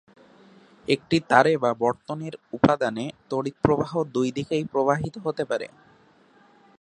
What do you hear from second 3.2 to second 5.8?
তড়িৎপ্রবাহ দুই দিকেই প্রবাহিত হতে পারে।